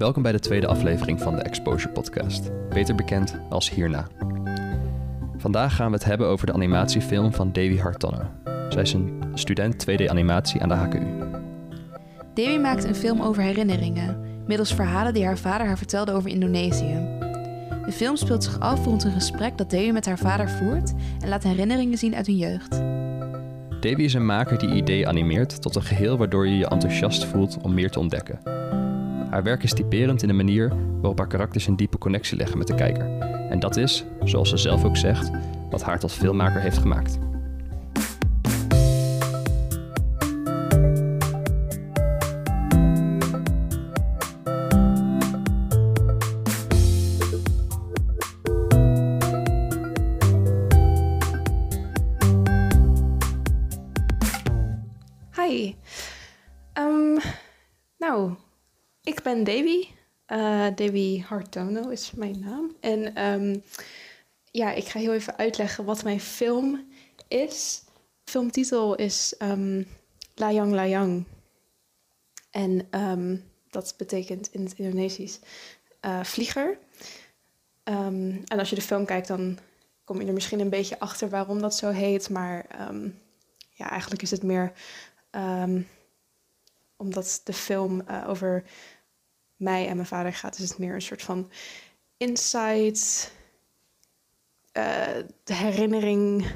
Welkom 0.00 0.22
bij 0.22 0.32
de 0.32 0.38
tweede 0.38 0.66
aflevering 0.66 1.20
van 1.20 1.36
de 1.36 1.42
Exposure 1.42 1.92
Podcast, 1.92 2.50
beter 2.68 2.94
bekend 2.94 3.36
als 3.48 3.70
Hierna. 3.70 4.06
Vandaag 5.36 5.76
gaan 5.76 5.90
we 5.90 5.96
het 5.96 6.04
hebben 6.04 6.26
over 6.26 6.46
de 6.46 6.52
animatiefilm 6.52 7.32
van 7.32 7.52
Davy 7.52 7.78
Hartono. 7.78 8.22
Zij 8.68 8.82
is 8.82 8.92
een 8.92 9.22
student 9.34 9.86
2D 9.90 10.06
animatie 10.06 10.62
aan 10.62 10.68
de 10.68 10.74
HKU. 10.74 11.06
Davy 12.34 12.56
maakt 12.58 12.84
een 12.84 12.94
film 12.94 13.20
over 13.20 13.42
herinneringen, 13.42 14.20
middels 14.46 14.74
verhalen 14.74 15.14
die 15.14 15.24
haar 15.24 15.38
vader 15.38 15.66
haar 15.66 15.78
vertelde 15.78 16.12
over 16.12 16.30
Indonesië. 16.30 17.18
De 17.84 17.92
film 17.92 18.16
speelt 18.16 18.44
zich 18.44 18.60
af 18.60 18.84
rond 18.84 19.04
een 19.04 19.12
gesprek 19.12 19.58
dat 19.58 19.70
Davy 19.70 19.90
met 19.90 20.06
haar 20.06 20.18
vader 20.18 20.48
voert 20.48 20.92
en 21.20 21.28
laat 21.28 21.42
herinneringen 21.42 21.98
zien 21.98 22.14
uit 22.14 22.26
hun 22.26 22.36
jeugd. 22.36 22.70
Davy 23.80 24.02
is 24.02 24.14
een 24.14 24.26
maker 24.26 24.58
die 24.58 24.74
ideeën 24.74 25.08
animeert 25.08 25.62
tot 25.62 25.76
een 25.76 25.82
geheel 25.82 26.16
waardoor 26.16 26.46
je 26.48 26.56
je 26.56 26.68
enthousiast 26.68 27.24
voelt 27.24 27.58
om 27.62 27.74
meer 27.74 27.90
te 27.90 27.98
ontdekken. 27.98 28.38
Haar 29.30 29.42
werk 29.42 29.62
is 29.62 29.72
typerend 29.72 30.22
in 30.22 30.28
de 30.28 30.34
manier 30.34 30.72
waarop 31.00 31.18
haar 31.18 31.26
karakters 31.26 31.66
een 31.66 31.76
diepe 31.76 31.98
connectie 31.98 32.36
leggen 32.36 32.58
met 32.58 32.66
de 32.66 32.74
kijker. 32.74 33.18
En 33.50 33.60
dat 33.60 33.76
is, 33.76 34.04
zoals 34.24 34.48
ze 34.48 34.56
zelf 34.56 34.84
ook 34.84 34.96
zegt, 34.96 35.30
wat 35.70 35.82
haar 35.82 35.98
tot 35.98 36.12
filmmaker 36.12 36.60
heeft 36.60 36.78
gemaakt. 36.78 37.18
Ben 59.34 59.44
Davy. 59.44 59.88
Eh 60.26 60.66
Davy 60.74 61.22
Hartono 61.22 61.88
is 61.88 62.12
mijn 62.12 62.38
naam. 62.38 62.76
En 62.80 63.14
ehm, 63.14 63.58
ja, 64.50 64.72
ik 64.72 64.84
ga 64.84 64.98
heel 64.98 65.12
even 65.12 65.36
uitleggen 65.36 65.84
wat 65.84 66.02
mijn 66.02 66.20
film 66.20 66.86
is. 67.28 67.84
Filmtitel 68.24 68.94
is 68.94 69.34
ehm 69.38 69.82
Layang 70.34 70.72
Layang. 70.72 71.24
En 72.50 72.86
ehm, 72.90 73.36
dat 73.70 73.94
betekent 73.96 74.48
in 74.52 74.64
het 74.64 74.78
Indonesisch 74.78 75.38
eh, 76.00 76.24
vlieger. 76.24 76.78
En 77.84 78.44
als 78.48 78.70
je 78.70 78.74
de 78.74 78.82
film 78.82 79.04
kijkt, 79.04 79.28
dan 79.28 79.58
kom 80.04 80.20
je 80.20 80.26
er 80.26 80.32
misschien 80.32 80.60
een 80.60 80.70
beetje 80.70 80.98
achter 80.98 81.28
waarom 81.28 81.60
dat 81.60 81.74
zo 81.74 81.90
heet. 81.90 82.28
Maar 82.28 82.66
ja, 83.70 83.90
eigenlijk 83.90 84.22
is 84.22 84.30
het 84.30 84.42
meer 84.42 84.72
omdat 87.00 87.40
de 87.44 87.52
film 87.52 88.00
eh, 88.00 88.28
over 88.28 88.64
mij 89.60 89.88
en 89.88 89.96
mijn 89.96 90.08
vader 90.08 90.32
gaat, 90.32 90.58
is 90.58 90.68
het 90.68 90.78
meer 90.78 90.94
een 90.94 91.02
soort 91.02 91.22
van 91.22 91.50
insight, 92.16 93.32
de 95.44 95.54
herinnering, 95.54 96.46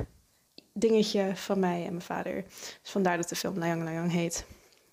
dingetje 0.72 1.36
van 1.36 1.58
mij 1.58 1.84
en 1.84 1.90
mijn 1.90 2.02
vader. 2.02 2.44
Dus 2.82 2.90
vandaar 2.90 3.16
dat 3.16 3.28
de 3.28 3.36
film 3.36 3.58
Layang 3.58 3.82
Layang 3.82 4.12
heet. 4.12 4.46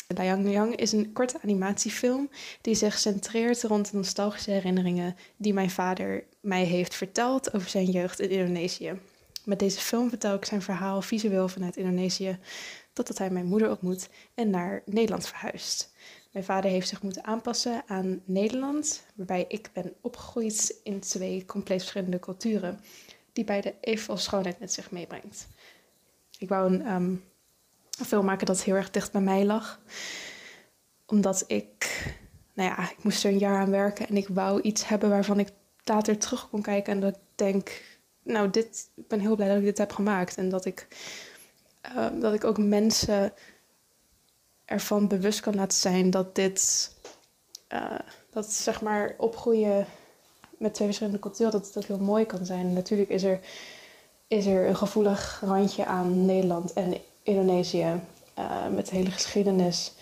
Layang 0.07 0.43
Layang 0.43 0.75
is 0.75 0.91
een 0.91 1.13
korte 1.13 1.39
animatiefilm 1.43 2.29
die 2.61 2.75
zich 2.75 2.97
centreert 2.97 3.63
rond 3.63 3.91
de 3.91 3.97
nostalgische 3.97 4.51
herinneringen 4.51 5.15
die 5.37 5.53
mijn 5.53 5.69
vader 5.69 6.23
mij 6.41 6.63
heeft 6.63 6.95
verteld 6.95 7.53
over 7.53 7.69
zijn 7.69 7.85
jeugd 7.85 8.19
in 8.19 8.29
Indonesië. 8.29 8.99
Met 9.45 9.59
deze 9.59 9.79
film 9.79 10.09
vertel 10.09 10.35
ik 10.35 10.45
zijn 10.45 10.61
verhaal 10.61 11.01
visueel 11.01 11.47
vanuit 11.47 11.77
Indonesië 11.77 12.39
totdat 12.93 13.17
hij 13.17 13.29
mijn 13.29 13.45
moeder 13.45 13.69
ontmoet 13.69 14.09
en 14.33 14.49
naar 14.49 14.81
Nederland 14.85 15.27
verhuist. 15.27 15.93
Mijn 16.31 16.45
vader 16.45 16.71
heeft 16.71 16.87
zich 16.87 17.01
moeten 17.01 17.23
aanpassen 17.23 17.83
aan 17.87 18.21
Nederland, 18.25 19.05
waarbij 19.15 19.45
ik 19.47 19.69
ben 19.73 19.93
opgegroeid 20.01 20.79
in 20.83 20.99
twee 20.99 21.45
compleet 21.45 21.79
verschillende 21.79 22.19
culturen, 22.19 22.79
die 23.33 23.43
beide 23.43 23.75
evenveel 23.81 24.17
schoonheid 24.17 24.59
met 24.59 24.73
zich 24.73 24.91
meebrengt. 24.91 25.47
Ik 26.37 26.49
wou 26.49 26.73
een, 26.73 26.85
ehm, 26.85 27.15
een 27.99 28.05
film 28.05 28.25
maken 28.25 28.45
dat 28.45 28.63
heel 28.63 28.75
erg 28.75 28.91
dicht 28.91 29.11
bij 29.11 29.21
mij 29.21 29.45
lag, 29.45 29.79
omdat 31.05 31.43
ik, 31.47 32.05
nou 32.53 32.69
ja, 32.69 32.91
ik 32.91 33.03
moest 33.03 33.23
er 33.23 33.31
een 33.31 33.37
jaar 33.37 33.59
aan 33.59 33.71
werken 33.71 34.07
en 34.07 34.17
ik 34.17 34.27
wou 34.27 34.61
iets 34.61 34.87
hebben 34.87 35.09
waarvan 35.09 35.39
ik 35.39 35.49
later 35.83 36.17
terug 36.17 36.49
kon 36.49 36.61
kijken 36.61 36.93
en 36.93 36.99
dat 36.99 37.15
ik 37.15 37.21
denk, 37.35 37.83
nou, 38.23 38.49
dit, 38.49 38.89
ik 38.95 39.07
ben 39.07 39.19
heel 39.19 39.35
blij 39.35 39.47
dat 39.47 39.57
ik 39.57 39.63
dit 39.63 39.77
heb 39.77 39.91
gemaakt 39.91 40.37
en 40.37 40.49
dat 40.49 40.65
ik 40.65 40.87
uh, 41.95 42.07
dat 42.19 42.33
ik 42.33 42.43
ook 42.43 42.57
mensen 42.57 43.33
ervan 44.71 45.07
bewust 45.07 45.39
kan 45.39 45.55
laten 45.55 45.77
zijn 45.77 46.09
dat 46.09 46.35
dit, 46.35 46.91
uh, 47.73 47.99
dat 48.29 48.51
zeg 48.51 48.81
maar 48.81 49.15
opgroeien 49.17 49.85
met 50.57 50.73
twee 50.73 50.87
verschillende 50.87 51.19
culturen, 51.19 51.51
dat 51.51 51.77
ook 51.77 51.83
heel 51.83 51.97
mooi 51.97 52.25
kan 52.25 52.45
zijn. 52.45 52.73
Natuurlijk 52.73 53.09
is 53.09 53.23
er, 53.23 53.39
is 54.27 54.45
er 54.45 54.67
een 54.67 54.75
gevoelig 54.75 55.41
randje 55.45 55.85
aan 55.85 56.25
Nederland 56.25 56.73
en 56.73 56.93
Indonesië 57.23 58.01
uh, 58.39 58.67
met 58.67 58.89
de 58.89 58.95
hele 58.95 59.11
geschiedenis. 59.11 59.93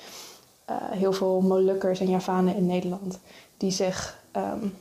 heel 0.72 1.14
veel 1.14 1.42
Molukkers 1.42 2.00
en 2.00 2.10
Javanen 2.10 2.56
in 2.56 2.66
Nederland 2.66 3.20
die 3.58 3.72
zich, 3.72 4.20
um, 4.36 4.78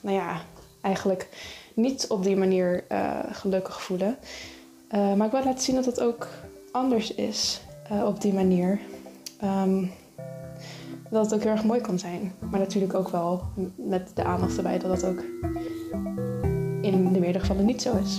nou 0.00 0.16
ja, 0.16 0.40
eigenlijk 0.80 1.28
niet 1.74 2.06
op 2.08 2.22
die 2.22 2.36
manier 2.36 2.84
gelukkig 3.32 3.82
voelen. 3.82 4.18
Maar 4.90 5.26
ik 5.26 5.32
wil 5.32 5.44
laten 5.44 5.62
zien 5.64 5.74
dat 5.74 5.84
het 5.84 6.00
ook 6.00 6.28
anders 6.72 7.14
is 7.14 7.60
uh, 7.92 8.04
op 8.04 8.20
die 8.20 8.32
manier. 8.32 8.80
Um, 9.44 9.90
dat 11.10 11.24
het 11.24 11.34
ook 11.34 11.42
heel 11.42 11.50
erg 11.50 11.64
mooi 11.64 11.80
kan 11.80 11.98
zijn. 11.98 12.32
Maar 12.50 12.60
natuurlijk 12.60 12.94
ook 12.94 13.08
wel 13.08 13.42
met 13.76 14.10
de 14.14 14.24
aandacht 14.24 14.56
erbij 14.56 14.78
dat 14.78 15.00
dat 15.00 15.04
ook 15.04 15.22
in 16.82 17.12
de 17.12 17.20
meerdere 17.20 17.40
gevallen 17.40 17.64
niet 17.64 17.82
zo 17.82 17.96
is. 17.96 18.16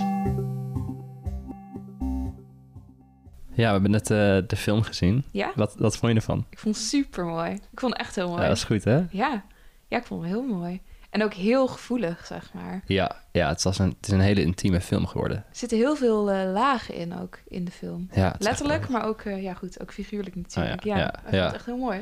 Ja, 3.52 3.66
we 3.66 3.72
hebben 3.72 3.90
net 3.90 4.10
uh, 4.10 4.18
de 4.46 4.56
film 4.56 4.82
gezien. 4.82 5.24
Ja? 5.30 5.52
Wat, 5.54 5.74
wat 5.78 5.96
vond 5.96 6.12
je 6.12 6.18
ervan? 6.18 6.46
Ik 6.50 6.58
vond 6.58 6.74
het 6.76 6.84
super 6.84 7.24
mooi. 7.24 7.50
Ik 7.50 7.80
vond 7.80 7.92
het 7.92 8.00
echt 8.00 8.14
heel 8.14 8.28
mooi. 8.28 8.40
Ja, 8.40 8.48
dat 8.48 8.56
is 8.56 8.64
goed, 8.64 8.84
hè? 8.84 8.96
Ja, 9.10 9.44
ja 9.88 9.98
ik 9.98 10.04
vond 10.04 10.22
het 10.22 10.30
heel 10.30 10.42
mooi. 10.42 10.80
En 11.10 11.22
ook 11.22 11.34
heel 11.34 11.66
gevoelig, 11.66 12.26
zeg 12.26 12.50
maar. 12.52 12.82
Ja, 12.86 13.16
ja 13.32 13.48
het, 13.48 13.62
was 13.62 13.78
een, 13.78 13.88
het 13.88 14.06
is 14.06 14.12
een 14.12 14.20
hele 14.20 14.42
intieme 14.42 14.80
film 14.80 15.06
geworden. 15.06 15.36
Er 15.36 15.44
zitten 15.56 15.78
heel 15.78 15.96
veel 15.96 16.32
uh, 16.32 16.52
lagen 16.52 16.94
in 16.94 17.18
ook, 17.18 17.38
in 17.48 17.64
de 17.64 17.70
film. 17.70 18.08
Ja, 18.12 18.34
Letterlijk, 18.38 18.88
maar 18.88 19.04
ook, 19.04 19.24
uh, 19.24 19.42
ja 19.42 19.54
goed, 19.54 19.80
ook 19.80 19.92
figuurlijk 19.92 20.36
natuurlijk. 20.36 20.80
Oh, 20.80 20.96
ja, 20.96 21.14
ja, 21.30 21.52
echt 21.54 21.66
heel 21.66 21.76
mooi. 21.76 21.98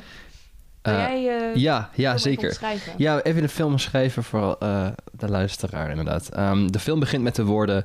Uh, 0.82 0.94
jij 0.94 1.52
ja, 1.54 1.90
ja, 1.94 2.16
zeker. 2.16 2.58
Ja, 2.96 3.20
even 3.22 3.42
de 3.42 3.48
film 3.48 3.78
schrijven 3.78 4.24
voor 4.24 4.56
de 5.12 5.28
luisteraar 5.28 5.90
inderdaad. 5.90 6.38
Um, 6.38 6.72
de 6.72 6.78
film 6.78 7.00
begint 7.00 7.22
met 7.22 7.34
de 7.34 7.44
woorden 7.44 7.84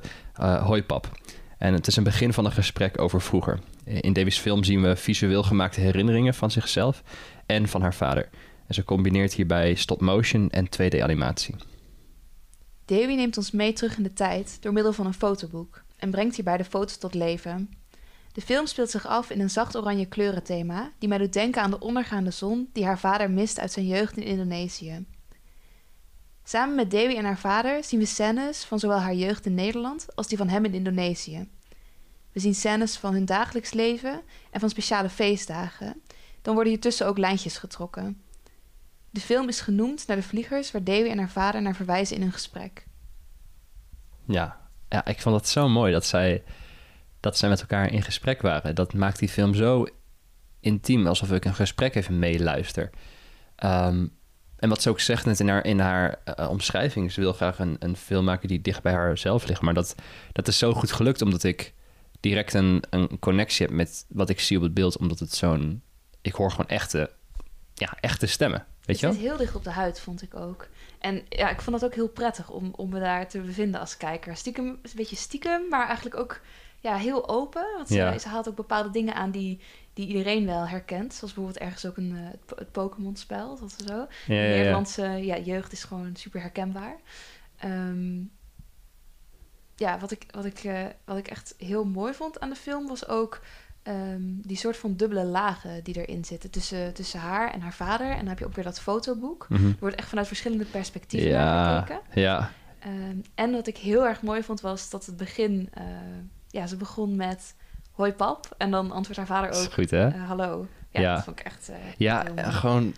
hoi 0.64 0.84
pap. 0.84 1.12
En 1.58 1.74
het 1.74 1.88
is 1.88 1.96
een 1.96 2.04
begin 2.04 2.34
van 2.34 2.46
een 2.46 2.52
gesprek 2.52 3.02
over 3.02 3.22
vroeger. 3.22 3.60
In 3.84 4.14
Davies 4.14 4.38
film 4.38 4.64
zien 4.64 4.82
we 4.82 4.96
visueel 4.96 5.44
gemaakte 5.44 5.80
herinneringen 5.80 6.34
van 6.34 6.52
zichzelf 6.52 7.04
en 7.46 7.68
van 7.68 7.82
haar 7.82 7.94
vader. 7.94 8.30
En 8.68 8.74
ze 8.74 8.84
combineert 8.84 9.34
hierbij 9.34 9.76
stop-motion 9.76 10.50
en 10.50 10.66
2D-animatie. 10.66 11.56
Davy 12.86 13.14
neemt 13.14 13.38
ons 13.38 13.52
mee 13.52 13.74
terug 13.74 13.98
in 13.98 14.04
de 14.04 14.14
tijd 14.14 14.58
door 14.62 14.74
middel 14.74 14.94
van 14.94 15.06
een 15.06 15.14
fotoboek 15.14 15.84
en 15.98 16.12
brengt 16.12 16.36
hierbij 16.36 16.58
de 16.58 16.66
foto's 16.66 16.98
tot 16.98 17.14
leven. 17.14 17.70
De 18.32 18.42
film 18.42 18.66
speelt 18.66 18.90
zich 18.90 19.08
af 19.08 19.30
in 19.30 19.40
een 19.40 19.50
zacht 19.50 19.78
oranje 19.78 20.06
kleurenthema 20.06 20.92
die 21.00 21.10
mij 21.10 21.18
doet 21.18 21.34
denken 21.34 21.62
aan 21.62 21.72
de 21.72 21.80
ondergaande 21.80 22.32
zon 22.32 22.70
die 22.74 22.86
haar 22.86 23.00
vader 23.00 23.32
mist 23.32 23.60
uit 23.60 23.72
zijn 23.72 23.88
jeugd 23.88 24.18
in 24.18 24.24
Indonesië. 24.24 25.06
Samen 26.44 26.76
met 26.76 26.92
Davy 26.92 27.16
en 27.16 27.26
haar 27.26 27.38
vader 27.38 27.84
zien 27.84 28.00
we 28.00 28.06
scènes 28.06 28.64
van 28.64 28.80
zowel 28.80 29.00
haar 29.00 29.14
jeugd 29.14 29.46
in 29.46 29.56
Nederland 29.56 30.16
als 30.16 30.28
die 30.28 30.38
van 30.38 30.50
hem 30.50 30.66
in 30.66 30.74
Indonesië. 30.74 31.50
We 32.32 32.40
zien 32.40 32.56
scènes 32.56 32.98
van 32.98 33.14
hun 33.14 33.26
dagelijks 33.26 33.74
leven 33.74 34.22
en 34.52 34.60
van 34.60 34.70
speciale 34.70 35.10
feestdagen. 35.10 36.02
Dan 36.42 36.54
worden 36.54 36.74
hiertussen 36.74 37.08
ook 37.08 37.18
lijntjes 37.18 37.58
getrokken. 37.58 38.22
De 39.14 39.22
film 39.22 39.48
is 39.48 39.62
genoemd 39.62 40.08
naar 40.08 40.18
de 40.18 40.24
vliegers 40.24 40.72
waar 40.72 40.84
Davy 40.84 41.10
en 41.10 41.18
haar 41.18 41.30
vader 41.30 41.62
naar 41.62 41.76
verwijzen 41.76 42.16
in 42.16 42.22
een 42.22 42.32
gesprek. 42.32 42.86
Ja, 44.26 44.60
ja 44.90 45.06
ik 45.06 45.22
vond 45.22 45.36
het 45.36 45.48
zo 45.48 45.70
mooi 45.70 45.92
dat 45.92 46.06
zij, 46.06 46.44
dat 47.20 47.38
zij 47.38 47.50
met 47.50 47.62
elkaar 47.62 47.92
in 47.92 48.02
gesprek 48.02 48.42
waren. 48.42 48.76
Dat 48.76 48.94
maakt 48.94 49.20
die 49.20 49.30
film 49.30 49.54
zo 49.54 49.86
intiem, 50.60 51.08
alsof 51.08 51.32
ik 51.32 51.46
een 51.46 51.54
gesprek 51.54 51.96
even 51.96 52.20
meeluister. 52.20 52.90
Um, 53.64 54.12
en 54.56 54.70
wat 54.70 54.82
ze 54.82 54.90
ook 54.90 55.00
zegt 55.00 55.26
net 55.26 55.40
in 55.40 55.50
haar, 55.50 55.66
in 55.66 55.80
haar 55.80 56.20
uh, 56.40 56.50
omschrijving, 56.50 57.12
ze 57.12 57.20
wil 57.20 57.34
graag 57.34 57.60
een, 57.60 57.76
een 57.80 57.96
film 57.96 58.26
maken 58.26 58.48
die 58.48 58.62
dicht 58.62 58.82
bij 58.84 58.94
haarzelf 58.94 59.48
ligt. 59.48 59.62
Maar 59.62 59.74
dat, 59.74 59.96
dat 60.32 60.48
is 60.48 60.58
zo 60.58 60.74
goed 60.74 60.92
gelukt, 60.92 61.22
omdat 61.22 61.44
ik 61.44 61.74
direct 62.20 62.54
een, 62.54 62.84
een 62.90 63.20
connectie 63.20 63.66
heb 63.66 63.76
met 63.76 64.06
wat 64.10 64.30
ik 64.30 64.40
zie 64.40 64.58
op 64.58 64.64
het 64.64 64.74
beeld. 64.74 64.98
Omdat 64.98 65.20
het 65.20 65.34
zo'n... 65.34 65.84
Ik 66.22 66.34
hoor 66.34 66.52
gewoon 66.52 66.68
echte, 66.68 67.12
ja, 67.74 67.98
echte 68.00 68.26
stemmen. 68.26 68.66
Weet 68.86 69.00
je 69.00 69.06
het 69.06 69.16
zit 69.16 69.24
heel 69.24 69.38
dicht 69.38 69.56
op 69.56 69.64
de 69.64 69.70
huid, 69.72 70.00
vond 70.00 70.22
ik 70.22 70.36
ook. 70.36 70.68
En 71.00 71.26
ja, 71.30 71.50
ik 71.50 71.62
vond 71.62 71.76
het 71.76 71.86
ook 71.86 71.96
heel 71.96 72.10
prettig 72.10 72.50
om, 72.50 72.74
om 72.76 72.90
me 72.90 73.00
daar 73.00 73.28
te 73.28 73.40
bevinden 73.42 73.80
als 73.80 73.98
kijker. 73.98 74.36
Stiekem, 74.38 74.66
een 74.68 74.80
beetje 74.96 75.16
stiekem, 75.16 75.68
maar 75.70 75.86
eigenlijk 75.86 76.16
ook 76.16 76.42
ja, 76.80 76.96
heel 76.96 77.30
open. 77.30 77.66
Want 77.76 77.88
ze, 77.88 77.94
Ja. 77.96 78.18
ze 78.18 78.28
haalt 78.28 78.50
ook 78.50 78.56
bepaalde 78.56 78.90
dingen 78.90 79.16
aan 79.16 79.32
die, 79.32 79.60
die 79.94 80.08
iedereen 80.08 80.46
wel 80.46 80.68
herkent. 80.68 81.14
Zoals 81.14 81.34
bijvoorbeeld 81.34 81.64
ergens 81.64 81.86
ook 81.86 81.98
een, 81.98 82.12
eh, 82.18 82.32
het, 82.32 82.46
Po- 82.46 82.56
het 82.56 82.72
Pokémon-spel. 82.72 83.60
Dat 83.60 83.76
is 83.80 83.86
zo. 83.86 83.94
Ja, 83.94 84.08
ja. 84.36 84.56
Nederlandse 84.56 85.06
ja, 85.06 85.38
jeugd 85.38 85.72
is 85.72 85.84
gewoon 85.84 86.16
super 86.16 86.42
herkenbaar. 86.42 86.96
Ehm, 87.58 88.22
ja, 89.76 90.00
wat 90.00 90.12
ik, 90.12 90.24
wat, 90.32 90.46
ik, 90.46 90.60
eh, 90.64 90.86
wat 91.06 91.18
ik 91.18 91.28
echt 91.28 91.54
heel 91.58 91.86
mooi 91.86 92.14
vond 92.14 92.40
aan 92.40 92.50
de 92.50 92.56
film 92.56 92.88
was 92.88 93.08
ook 93.08 93.42
ehm, 93.84 94.22
die 94.22 94.58
soort 94.58 94.78
van 94.78 94.96
dubbele 94.96 95.24
lagen 95.26 95.84
die 95.84 96.06
erin 96.06 96.26
zitten 96.26 96.50
tussen, 96.50 96.94
tussen 96.94 97.20
haar 97.20 97.54
en 97.54 97.62
haar 97.62 97.74
vader. 97.74 98.10
En 98.12 98.18
dan 98.18 98.28
heb 98.28 98.40
je 98.40 98.46
ook 98.46 98.56
weer 98.56 98.64
dat 98.64 98.80
fotoboek. 98.80 99.46
Mhm. 99.50 99.66
Er 99.68 99.76
wordt 99.80 99.96
echt 99.96 100.10
vanuit 100.10 100.28
verschillende 100.28 100.66
perspectieven 100.66 101.32
naar 101.32 101.46
Ja, 101.74 101.80
gekeken. 101.82 102.22
ja. 102.22 102.52
Ehm, 102.80 103.18
en 103.36 103.52
wat 103.52 103.68
ik 103.68 103.78
heel 103.78 104.06
erg 104.08 104.22
mooi 104.22 104.44
vond 104.44 104.62
was 104.62 104.90
dat 104.90 105.06
het 105.06 105.18
begin, 105.18 105.70
eh, 105.74 105.84
ja, 106.50 106.68
ze 106.68 106.76
begon 106.78 107.16
met 107.16 107.56
hoi 107.92 108.12
pap. 108.14 108.56
En 108.58 108.72
dan 108.72 108.92
antwoordt 108.92 109.18
haar 109.18 109.28
vader 109.28 109.50
Dat 109.52 109.60
is 109.60 109.66
ook 109.66 109.74
goed, 109.74 109.90
hè? 109.92 110.08
eh, 110.08 110.28
hallo. 110.28 110.68
Ja, 110.90 111.02
Ja. 111.02 111.16
dat 111.16 111.24
vond 111.24 111.40
ik 111.40 111.46
echt 111.46 111.70
eh, 111.70 111.76
Ja, 111.98 112.24
gewoon... 112.38 112.94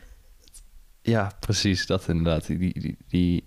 Ja, 1.02 1.32
precies, 1.40 1.86
dat 1.86 2.08
inderdaad. 2.08 2.46
Die, 2.48 2.58
die, 2.80 2.98
die, 3.08 3.46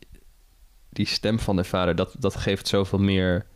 die 0.91 1.07
stem 1.07 1.39
van 1.39 1.57
de 1.57 1.65
vader, 1.65 1.95
dat, 1.97 2.15
dat 2.19 2.37
geeft 2.37 2.69
zoveel 2.69 2.99
meer 2.99 3.47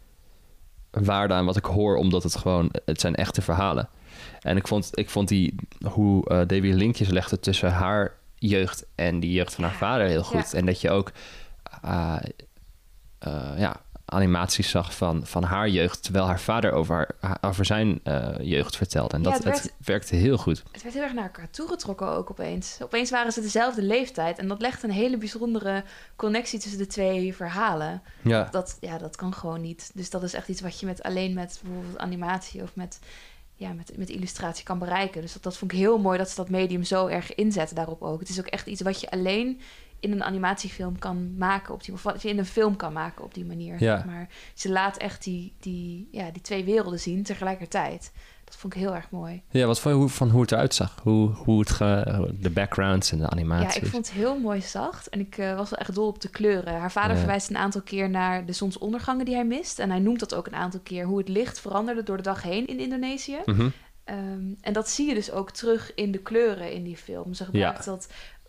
waarde 0.93 1.35
aan 1.35 1.44
wat 1.44 1.56
ik 1.56 1.65
hoor, 1.65 1.97
omdat 1.97 2.23
het 2.23 2.37
gewoon... 2.37 2.71
Het 2.85 3.00
zijn 3.00 3.15
echte 3.15 3.43
verhalen. 3.43 3.89
En 4.41 4.56
ik 4.56 4.69
vond, 4.69 4.91
ik 4.93 5.11
vond 5.11 5.29
die, 5.29 5.55
hoe 5.87 6.29
eh 6.29 6.37
Davy 6.37 6.73
linkjes 6.73 7.09
legde 7.09 7.41
tussen 7.41 7.73
haar 7.73 8.15
jeugd 8.35 8.87
en 8.94 9.21
die 9.21 9.33
jeugd 9.33 9.55
van 9.55 9.65
haar 9.65 9.75
vader 9.75 10.06
heel 10.06 10.23
goed. 10.23 10.50
Ja. 10.53 10.59
En 10.59 10.67
dat 10.67 10.81
je 10.81 10.91
ook 10.91 11.12
eh, 11.83 12.17
eh, 13.19 13.53
ja, 13.56 13.81
animaties 14.12 14.70
zag 14.70 14.94
van, 14.97 15.26
van 15.26 15.43
haar 15.43 15.69
jeugd, 15.69 16.03
terwijl 16.03 16.26
haar 16.26 16.41
vader 16.41 16.73
over, 16.73 17.09
haar- 17.20 17.38
over 17.41 17.64
zijn 17.64 18.00
eh, 18.03 18.29
jeugd 18.41 18.76
vertelde. 18.76 19.14
En 19.17 19.23
Ja, 19.23 19.31
dat, 19.31 19.44
het 19.44 19.73
werkte 19.85 20.17
heel 20.17 20.38
goed. 20.38 20.62
Het 20.73 20.82
werd 20.82 20.94
heel 20.94 21.03
erg 21.05 21.12
naar 21.14 21.25
elkaar 21.25 21.50
toegetrokken 21.50 22.09
ook 22.09 22.31
opeens. 22.31 22.79
Opeens 22.82 23.11
waren 23.11 23.32
ze 23.32 23.41
dezelfde 23.41 23.82
leeftijd. 23.82 24.38
En 24.38 24.49
dat 24.49 24.61
legt 24.61 24.82
een 24.82 24.91
hele 24.91 25.17
bijzondere 25.19 25.85
connectie 26.17 26.59
tussen 26.59 26.79
de 26.79 26.87
twee 26.87 27.35
verhalen. 27.35 28.03
Ja, 28.23 28.49
Dat, 28.50 28.76
ja, 28.81 28.99
dat 28.99 29.17
kan 29.17 29.35
gewoon 29.35 29.61
niet. 29.61 29.91
Dus 29.94 30.11
dat 30.11 30.23
is 30.23 30.35
echt 30.35 30.49
iets 30.49 30.61
wat 30.61 30.81
je 30.81 30.87
met, 30.87 31.03
alleen 31.03 31.35
met 31.35 31.61
bijvoorbeeld 31.62 31.99
animatie 31.99 32.62
of 32.62 32.70
met, 32.75 32.99
ja, 33.55 33.73
met, 33.73 33.93
met 33.97 34.11
illustratie 34.11 34.65
kan 34.65 34.79
bereiken. 34.79 35.20
Dus 35.20 35.32
dat, 35.32 35.43
dat 35.43 35.56
vond 35.56 35.73
ik 35.73 35.79
heel 35.79 35.99
mooi 35.99 36.19
dat 36.19 36.29
ze 36.29 36.37
dat 36.37 36.49
medium 36.49 36.85
zo 36.85 37.06
erg 37.06 37.35
inzetten 37.35 37.76
daarop 37.76 38.03
ook. 38.03 38.20
Het 38.20 38.29
is 38.29 38.38
ook 38.38 38.47
echt 38.47 38.67
iets 38.67 38.81
wat 38.82 39.00
je 39.00 39.11
alleen 39.11 39.61
in 40.03 40.13
een 40.13 40.23
animatiefilm 40.25 40.99
kan 40.99 41.37
maken 41.37 41.75
op 41.75 41.85
die 41.85 41.95
of 41.95 42.03
wat 42.03 42.23
je 42.23 42.29
in 42.29 42.39
een 42.39 42.47
film 42.47 42.77
kan 42.77 42.93
maken 42.93 43.25
op 43.25 43.35
die 43.35 43.45
manier. 43.45 43.77
Ja. 43.79 43.97
Zeg 43.97 44.05
maar 44.05 44.29
ze 44.55 44.71
laat 44.71 44.97
echt 44.97 45.25
die, 45.25 45.53
die, 45.61 46.09
ja, 46.11 46.31
die 46.31 46.43
twee 46.43 46.65
werelden 46.65 47.01
zien 47.01 47.23
tegelijkertijd. 47.23 48.13
Dat 48.45 48.57
vond 48.57 48.75
ik 48.75 48.81
heel 48.81 48.95
erg 48.95 49.11
mooi. 49.11 49.43
Ja, 49.51 49.67
wat 49.67 49.81
vond 49.81 50.03
je 50.03 50.17
van 50.17 50.31
hoe 50.31 50.41
het 50.41 50.53
eruit 50.53 50.75
zag? 50.75 51.01
Hoe, 51.03 51.29
hoe 51.29 51.61
het 51.61 51.71
ge, 51.71 52.29
de 52.41 52.51
backgrounds 52.51 53.13
en 53.13 53.19
de 53.19 53.29
animaties. 53.31 53.75
Ja, 53.75 53.81
ik 53.81 53.87
vond 53.87 54.07
het 54.07 54.17
heel 54.17 54.39
mooi 54.39 54.61
zacht. 54.61 55.09
En 55.09 55.21
ik 55.21 55.39
eh, 55.39 55.57
was 55.57 55.71
wel 55.71 55.79
echt 55.79 55.95
dol 55.95 56.07
op 56.07 56.21
de 56.21 56.29
kleuren. 56.29 56.79
Haar 56.79 56.93
vader 56.93 57.13
Ja. 57.13 57.17
verwijst 57.19 57.51
een 57.51 57.57
aantal 57.57 57.81
keer 57.83 58.11
naar 58.11 58.47
de 58.47 58.53
zonsondergangen 58.53 59.25
die 59.25 59.35
hij 59.35 59.45
mist. 59.45 59.79
En 59.79 59.91
hij 59.91 59.99
noemt 59.99 60.21
dat 60.21 60.35
ook 60.35 60.47
een 60.47 60.55
aantal 60.55 60.81
keer 60.81 61.05
hoe 61.05 61.19
het 61.19 61.29
licht 61.29 61.61
veranderde 61.61 62.03
door 62.03 62.17
de 62.17 62.23
dag 62.23 62.43
heen 62.43 62.67
in 62.67 62.79
Indonesië. 62.79 63.37
Ehm, 64.05 64.45
en 64.61 64.73
dat 64.73 64.89
zie 64.89 65.09
je 65.09 65.15
dus 65.15 65.31
ook 65.31 65.51
terug 65.51 65.95
in 65.95 66.13
de 66.13 66.19
kleuren 66.19 66.73
in 66.73 66.83
die 66.83 66.97
film. 66.97 67.35
Ze 67.35 67.45
gebruikt 67.45 67.85
dat, 67.85 68.09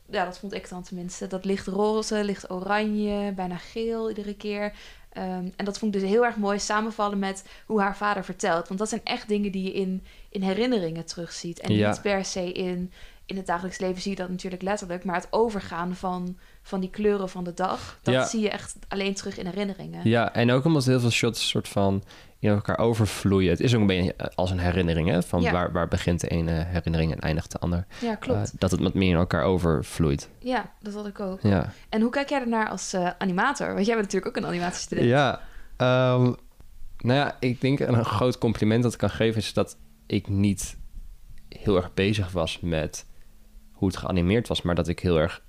ja, 0.09 0.25
dat 0.25 0.39
vond 0.39 0.53
ik 0.53 0.69
dan 0.69 0.83
tenminste. 0.83 1.27
Dat 1.27 1.45
licht 1.45 1.67
roze, 1.67 2.23
licht 2.23 2.49
oranje, 2.51 3.31
bijna 3.31 3.57
geel 3.57 4.09
iedere 4.09 4.35
keer. 4.35 4.73
Ehm, 5.09 5.49
en 5.55 5.65
dat 5.65 5.77
vond 5.77 5.95
ik 5.95 6.01
dus 6.01 6.09
heel 6.09 6.25
erg 6.25 6.35
mooi 6.37 6.59
samenvallen 6.59 7.19
met 7.19 7.43
hoe 7.65 7.81
haar 7.81 7.97
vader 7.97 8.23
vertelt. 8.23 8.67
Want 8.67 8.79
dat 8.79 8.89
zijn 8.89 9.01
echt 9.03 9.27
dingen 9.27 9.51
die 9.51 9.63
je 9.63 9.73
in, 9.73 10.03
in 10.29 10.41
herinneringen 10.41 11.05
terugziet. 11.05 11.59
En 11.59 11.73
Ja. 11.73 11.89
niet 11.89 12.01
per 12.01 12.25
se 12.25 12.51
in, 12.51 12.91
in 13.33 13.39
het 13.39 13.47
dagelijks 13.47 13.77
leven 13.79 14.01
zie 14.01 14.11
je 14.11 14.17
dat 14.17 14.29
natuurlijk 14.29 14.61
letterlijk. 14.61 15.03
Maar 15.03 15.15
het 15.15 15.27
overgaan 15.29 15.95
van, 15.95 16.37
van 16.61 16.79
die 16.79 16.89
kleuren 16.89 17.29
van 17.29 17.43
de 17.43 17.53
dag, 17.53 17.99
dat 18.01 18.13
Ja. 18.13 18.25
zie 18.25 18.41
je 18.41 18.49
echt 18.49 18.75
alleen 18.87 19.13
terug 19.13 19.37
in 19.37 19.45
herinneringen. 19.45 20.09
Ja, 20.09 20.33
en 20.33 20.51
ook 20.51 20.65
omdat 20.65 20.85
heel 20.85 20.99
veel 20.99 21.09
shots 21.09 21.49
soort 21.49 21.67
van 21.67 22.03
in 22.39 22.49
elkaar 22.49 22.77
overvloeien. 22.77 23.49
Het 23.49 23.59
is 23.59 23.73
ook 23.73 23.81
een 23.81 23.87
beetje 23.87 24.15
als 24.35 24.51
een 24.51 24.59
herinnering, 24.59 25.09
hè? 25.09 25.23
Van 25.23 25.41
Ja. 25.41 25.51
waar, 25.51 25.71
waar 25.71 25.87
begint 25.87 26.19
de 26.21 26.27
ene 26.27 26.51
herinnering 26.51 27.11
en 27.11 27.19
eindigt 27.19 27.51
de 27.51 27.59
ander. 27.59 27.85
Ja, 28.01 28.15
klopt. 28.15 28.51
Eh, 28.53 28.59
dat 28.59 28.71
het 28.71 28.79
wat 28.79 28.93
meer 28.93 29.09
in 29.09 29.15
elkaar 29.15 29.43
overvloeit. 29.43 30.29
ja, 30.39 30.71
dat 30.81 30.93
had 30.93 31.07
ik 31.07 31.19
ook. 31.19 31.41
Ja, 31.41 31.71
En 31.89 32.01
hoe 32.01 32.11
kijk 32.11 32.29
jij 32.29 32.39
ernaar 32.41 32.69
als 32.69 32.93
eh, 32.93 33.09
animator? 33.17 33.73
Want 33.73 33.85
jij 33.85 33.95
bent 33.95 34.05
natuurlijk 34.11 34.37
ook 34.37 34.43
een 34.43 34.49
animatiestudent. 34.49 35.07
ja 35.07 35.41
ehm, 35.77 36.21
nou 36.97 37.19
ja, 37.19 37.37
ik 37.39 37.61
denk 37.61 37.79
een 37.79 38.05
groot 38.05 38.37
compliment 38.37 38.83
dat 38.83 38.93
ik 38.93 38.99
kan 38.99 39.09
geven... 39.09 39.41
is 39.41 39.53
dat 39.53 39.77
ik 40.07 40.27
niet 40.27 40.77
heel 41.49 41.75
erg 41.75 41.93
bezig 41.93 42.31
was 42.31 42.59
met 42.61 43.05
hoe 43.73 43.87
het 43.87 43.97
geanimeerd 43.97 44.47
was... 44.47 44.61
maar 44.61 44.75
dat 44.75 44.87
ik 44.87 44.99
heel 44.99 45.17
erg 45.17 45.43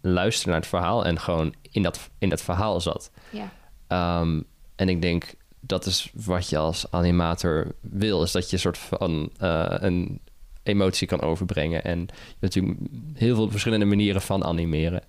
luisterde 0.00 0.50
naar 0.50 0.60
het 0.60 0.68
verhaal... 0.68 1.04
en 1.04 1.20
gewoon 1.20 1.54
in 1.70 1.82
dat, 1.82 2.10
in 2.18 2.28
dat 2.28 2.42
verhaal 2.42 2.80
zat. 2.80 3.10
Ja. 3.30 3.50
Ehm, 3.86 4.40
en 4.76 4.88
ik 4.88 5.02
denk 5.02 5.34
dat 5.66 5.86
is 5.86 6.10
wat 6.14 6.48
je 6.48 6.58
als 6.58 6.90
animator 6.90 7.74
wil, 7.80 8.22
is 8.22 8.32
dat 8.32 8.46
je 8.46 8.52
een 8.52 8.62
soort 8.62 8.78
van 8.78 9.30
eh, 9.38 9.66
een 9.68 10.20
emotie 10.62 11.06
kan 11.06 11.20
overbrengen. 11.20 11.84
En 11.84 12.06
natuurlijk 12.38 12.78
heel 13.14 13.34
veel 13.34 13.50
verschillende 13.50 13.84
manieren 13.84 14.22
van 14.22 14.44
animeren. 14.44 15.02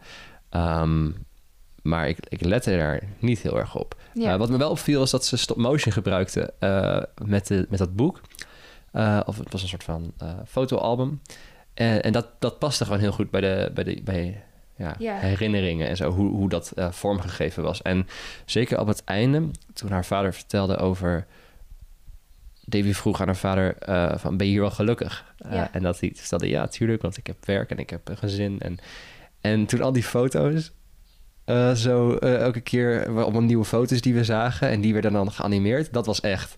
Ehm, 0.49 1.09
maar 1.81 2.07
ik, 2.07 2.17
ik 2.27 2.45
lette 2.45 2.77
daar 2.77 3.03
niet 3.19 3.41
heel 3.41 3.59
erg 3.59 3.75
op. 3.75 4.01
Ja. 4.13 4.33
Eh, 4.33 4.37
wat 4.37 4.49
me 4.49 4.57
wel 4.57 4.69
opviel 4.69 5.03
is 5.03 5.09
dat 5.09 5.25
ze 5.25 5.37
stop 5.37 5.57
motion 5.57 5.93
gebruikten 5.93 6.59
eh, 6.59 7.01
met, 7.25 7.47
de, 7.47 7.65
met 7.69 7.79
dat 7.79 7.95
boek. 7.95 8.21
Of 9.25 9.37
het 9.37 9.51
was 9.51 9.61
een 9.61 9.67
soort 9.67 9.83
van 9.83 10.13
fotoalbum. 10.47 11.21
En, 11.73 12.03
en 12.03 12.11
dat, 12.11 12.27
dat 12.39 12.59
paste 12.59 12.83
gewoon 12.85 12.99
heel 12.99 13.11
goed 13.11 13.29
bij 13.31 13.41
de, 13.41 13.71
bij 13.73 13.83
de 13.83 14.01
bij, 14.03 14.43
ja, 14.77 14.95
Ja. 14.99 15.15
herinneringen 15.15 15.87
en 15.87 15.97
zo, 15.97 16.11
hoe, 16.11 16.29
hoe 16.29 16.49
dat 16.49 16.71
eh, 16.71 16.91
vormgegeven 16.91 17.63
was. 17.63 17.81
En 17.81 18.07
zeker 18.45 18.79
op 18.79 18.87
het 18.87 19.03
einde, 19.03 19.49
toen 19.73 19.91
haar 19.91 20.05
vader 20.05 20.33
vertelde 20.33 20.77
over... 20.77 21.25
Davy 22.65 22.93
vroeg 22.93 23.21
aan 23.21 23.27
haar 23.27 23.35
vader 23.35 23.77
eh, 23.77 24.17
van, 24.17 24.37
ben 24.37 24.45
je 24.47 24.51
hier 24.51 24.61
wel 24.61 24.71
gelukkig? 24.71 25.33
Ja. 25.49 25.69
En 25.71 25.81
dat 25.81 25.99
hij 25.99 26.11
vertelde, 26.15 26.49
ja, 26.49 26.67
tuurlijk, 26.67 27.01
want 27.01 27.17
ik 27.17 27.27
heb 27.27 27.45
werk 27.45 27.69
en 27.69 27.77
ik 27.77 27.89
heb 27.89 28.09
een 28.09 28.17
gezin. 28.17 28.59
En, 28.59 28.77
en 29.41 29.65
toen 29.65 29.81
al 29.81 29.93
die 29.93 30.03
foto's, 30.03 30.71
zo 31.75 32.15
elke 32.17 32.61
keer 32.61 33.07
allemaal 33.07 33.41
nieuwe 33.41 33.65
foto's 33.65 34.01
die 34.01 34.13
we 34.13 34.23
zagen... 34.23 34.69
en 34.69 34.81
die 34.81 34.93
werden 34.93 35.13
dan 35.13 35.31
geanimeerd, 35.31 35.93
dat 35.93 36.05
was 36.05 36.21
echt... 36.21 36.57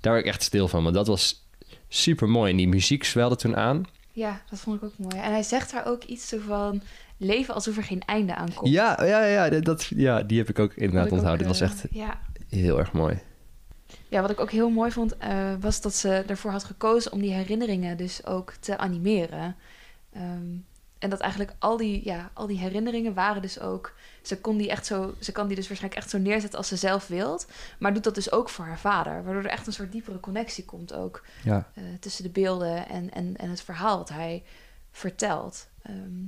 Daar 0.00 0.12
werd 0.12 0.24
ik 0.24 0.32
echt 0.32 0.42
stil 0.42 0.68
van, 0.68 0.82
want 0.82 0.94
dat 0.94 1.06
was 1.06 1.48
super 1.88 2.28
mooi. 2.28 2.50
En 2.50 2.56
die 2.56 2.68
muziek 2.68 3.04
zwelde 3.04 3.36
toen 3.36 3.56
aan. 3.56 3.84
Ja, 4.16 4.40
dat 4.50 4.58
vond 4.58 4.76
ik 4.76 4.82
ook 4.84 4.98
mooi. 4.98 5.16
En 5.16 5.30
hij 5.30 5.42
zegt 5.42 5.70
daar 5.72 5.86
ook 5.86 6.04
iets 6.04 6.34
van 6.46 6.82
leven 7.16 7.54
alsof 7.54 7.76
er 7.76 7.82
geen 7.82 8.02
einde 8.06 8.34
aan 8.34 8.54
komt. 8.54 8.70
Ja, 8.72 9.04
ja, 9.04 9.24
ja, 9.24 9.48
dat- 9.60 9.84
ja, 9.84 10.22
die 10.22 10.38
heb 10.38 10.48
ik 10.48 10.58
ook 10.58 10.74
inderdaad 10.74 11.06
ook, 11.06 11.12
onthouden. 11.12 11.46
Dat 11.46 11.58
was 11.58 11.68
eh, 11.68 11.74
echt 11.76 11.86
Ja. 11.90 12.18
heel 12.48 12.78
erg 12.78 12.92
mooi. 12.92 13.18
ja, 14.08 14.20
wat 14.20 14.30
ik 14.30 14.40
ook 14.40 14.50
heel 14.50 14.70
mooi 14.70 14.90
vond, 14.90 15.16
eh, 15.16 15.54
was 15.60 15.80
dat 15.80 15.94
ze 15.94 16.08
ervoor 16.26 16.50
had 16.50 16.64
gekozen 16.64 17.12
om 17.12 17.20
die 17.20 17.32
herinneringen 17.32 17.96
dus 17.96 18.26
ook 18.26 18.52
te 18.60 18.78
animeren. 18.78 19.56
Ehm, 20.12 20.46
en 20.98 21.10
dat 21.10 21.20
eigenlijk 21.20 21.52
al 21.58 21.76
die, 21.76 22.04
ja, 22.04 22.30
al 22.32 22.46
die 22.46 22.58
herinneringen 22.58 23.14
waren 23.14 23.42
dus 23.42 23.60
ook. 23.60 23.92
Ze 24.22 24.40
kon 24.40 24.56
die 24.56 24.70
echt 24.70 24.86
zo. 24.86 25.14
Ze 25.20 25.32
kan 25.32 25.46
die 25.46 25.56
dus 25.56 25.68
waarschijnlijk 25.68 26.02
echt 26.02 26.10
zo 26.12 26.18
neerzetten 26.18 26.58
als 26.58 26.68
ze 26.68 26.76
zelf 26.76 27.06
wilt. 27.06 27.46
Maar 27.78 27.94
doet 27.94 28.04
dat 28.04 28.14
dus 28.14 28.32
ook 28.32 28.48
voor 28.48 28.64
haar 28.64 28.78
vader. 28.78 29.24
Waardoor 29.24 29.42
er 29.42 29.50
echt 29.50 29.66
een 29.66 29.72
soort 29.72 29.92
diepere 29.92 30.20
connectie 30.20 30.64
komt 30.64 30.92
ook. 30.94 31.22
Ja. 31.44 31.70
eh, 31.74 31.82
tussen 32.00 32.22
de 32.24 32.30
beelden 32.30 32.88
en, 32.88 33.10
en, 33.12 33.36
en 33.36 33.50
het 33.50 33.60
verhaal 33.62 33.98
wat 33.98 34.08
hij 34.08 34.42
vertelt. 34.90 35.68
Ehm, 35.82 36.22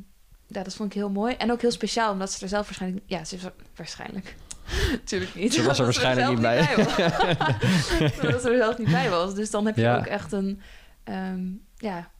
ja, 0.46 0.62
dat 0.62 0.74
vond 0.74 0.88
ik 0.90 0.98
heel 0.98 1.10
mooi. 1.10 1.34
En 1.34 1.52
ook 1.52 1.60
heel 1.60 1.70
speciaal, 1.70 2.12
omdat 2.12 2.32
ze 2.32 2.42
er 2.42 2.48
zelf 2.48 2.64
waarschijnlijk... 2.66 3.04
Ja, 3.06 3.24
ze 3.24 3.36
er 3.36 3.52
waarschijnlijk... 3.76 4.34
Natuurlijk 4.90 5.34
niet. 5.34 5.54
Ze 5.54 5.62
was 5.62 5.78
er 5.78 5.84
waarschijnlijk 5.84 6.40
zelf 6.40 6.66
niet 6.66 6.96
was. 6.96 8.14
Ze 8.40 8.48
er 8.48 8.56
zelf 8.58 8.78
niet 8.78 8.90
bij 8.90 9.10
was. 9.10 9.34
Dus 9.34 9.50
dan 9.50 9.66
heb 9.66 9.76
je 9.76 9.82
Ja. 9.82 9.98
ook 9.98 10.06
echt 10.06 10.32
een... 10.32 10.60
ehm, 11.04 11.46
ja, 11.76 12.10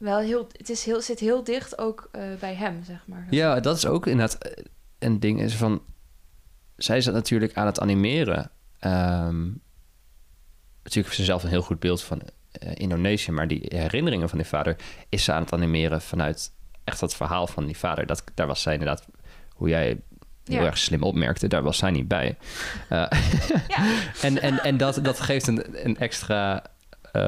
wel 0.00 0.18
heel... 0.18 0.46
Het 0.56 0.70
is 0.70 0.84
heel, 0.84 1.00
zit 1.00 1.18
heel 1.18 1.44
dicht 1.44 1.78
ook 1.78 2.08
eh, 2.12 2.22
bij 2.40 2.54
hem, 2.54 2.84
zeg 2.84 3.02
maar. 3.06 3.26
ja, 3.30 3.60
dat 3.60 3.76
is 3.76 3.86
ook 3.86 4.06
inderdaad 4.06 4.42
eh, 4.42 4.64
een 4.98 5.20
ding. 5.20 5.40
Is 5.40 5.54
van, 5.54 5.82
zij 6.76 7.00
zat 7.00 7.14
natuurlijk 7.14 7.54
aan 7.54 7.66
het 7.66 7.80
animeren. 7.80 8.50
Ehm, 8.78 9.44
natuurlijk 10.82 11.06
heeft 11.06 11.14
ze 11.14 11.24
zelf 11.24 11.42
een 11.42 11.48
heel 11.48 11.62
goed 11.62 11.80
beeld 11.80 12.02
van 12.02 12.22
eh, 12.52 12.72
Indonesië. 12.74 13.30
Maar 13.30 13.48
die 13.48 13.64
herinneringen 13.68 14.28
van 14.28 14.38
die 14.38 14.46
vader 14.46 14.76
is 15.08 15.24
ze 15.24 15.32
aan 15.32 15.42
het 15.42 15.52
animeren 15.52 16.00
vanuit 16.00 16.52
echt 16.84 17.00
dat 17.00 17.14
verhaal 17.16 17.46
van 17.46 17.66
die 17.66 17.76
vader. 17.78 18.06
Dat, 18.06 18.24
daar 18.34 18.46
was 18.46 18.62
zij 18.62 18.72
inderdaad, 18.72 19.06
hoe 19.54 19.68
jij 19.68 20.00
heel 20.44 20.60
Ja. 20.60 20.66
erg 20.66 20.78
slim 20.78 21.02
opmerkte, 21.02 21.48
daar 21.48 21.62
was 21.62 21.78
zij 21.78 21.90
niet 21.90 22.08
bij. 22.08 22.36
En, 24.22 24.40
en, 24.42 24.62
en 24.62 24.76
dat, 24.76 24.98
dat 25.02 25.20
geeft 25.20 25.46
een, 25.46 25.86
een 25.86 25.96
extra 25.96 26.64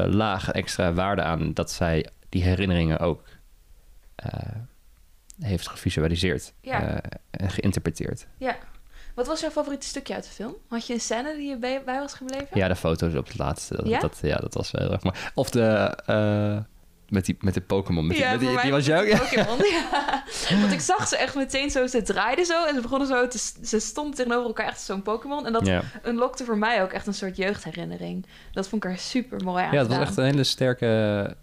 laag, 0.06 0.50
extra 0.50 0.92
waarde 0.92 1.22
aan 1.22 1.54
dat 1.54 1.70
zij 1.70 2.06
die 2.32 2.42
herinneringen 2.42 2.98
ook 2.98 3.22
eh, 4.16 4.30
heeft 5.40 5.68
gevisualiseerd 5.68 6.52
Ja. 6.60 6.82
eh, 6.82 7.10
en 7.30 7.50
geïnterpreteerd. 7.50 8.26
ja. 8.36 8.56
Wat 9.14 9.26
was 9.26 9.40
jouw 9.40 9.50
favoriete 9.50 9.86
stukje 9.86 10.14
uit 10.14 10.24
de 10.24 10.30
film? 10.30 10.54
Had 10.68 10.86
je 10.86 10.92
een 10.92 11.00
scène 11.00 11.36
die 11.36 11.48
je 11.48 11.56
bij, 11.58 11.82
bij 11.84 11.98
was 11.98 12.14
gebleven? 12.14 12.46
Ja, 12.52 12.68
de 12.68 12.76
foto's 12.76 13.14
op 13.14 13.26
het 13.26 13.38
laatste. 13.38 13.76
Dat, 13.76 13.86
Ja? 13.88 13.98
dat, 14.00 14.18
ja, 14.22 14.36
dat 14.36 14.54
was 14.54 14.70
wel 14.70 14.82
heel 14.82 14.92
erg 14.92 15.02
mooi. 15.02 15.16
Of 15.34 15.50
de... 15.50 15.62
eh, 16.06 16.58
met 17.08 17.24
die, 17.24 17.36
met 17.40 17.54
de 17.54 17.60
Pokémon. 17.60 18.06
Met 18.06 18.16
Ja, 18.16 18.30
met 18.30 18.40
die, 18.40 18.60
die 18.60 18.70
was 18.70 18.86
jou? 18.86 19.06
Ja. 19.06 19.18
Pokémon, 19.18 19.58
ja. 19.58 20.24
Want 20.60 20.72
ik 20.72 20.80
zag 20.80 21.08
ze 21.08 21.16
echt 21.16 21.34
meteen 21.34 21.70
zo, 21.70 21.86
ze 21.86 22.02
draaiden 22.02 22.46
zo 22.46 22.64
en 22.66 22.74
ze 22.74 22.80
begonnen 22.80 23.08
zo, 23.08 23.28
te, 23.28 23.38
ze 23.64 23.78
stonden 23.80 24.14
tegenover 24.14 24.46
elkaar 24.46 24.66
echt 24.66 24.80
zo'n 24.80 25.02
Pokémon. 25.02 25.46
En 25.46 25.52
dat 25.52 25.66
Ja. 25.66 25.82
unlockte 26.06 26.44
voor 26.44 26.58
mij 26.58 26.82
ook 26.82 26.92
echt 26.92 27.06
een 27.06 27.14
soort 27.14 27.36
jeugdherinnering. 27.36 28.26
Dat 28.52 28.68
vond 28.68 28.84
ik 28.84 28.90
er 28.90 28.98
super 28.98 29.44
mooi 29.44 29.64
aan 29.64 29.72
ja, 29.72 29.78
het 29.78 29.88
was 29.88 29.98
echt 29.98 30.16
een 30.16 30.24
hele 30.24 30.44
sterke... 30.44 31.36